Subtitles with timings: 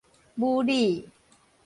[0.33, 1.07] 武理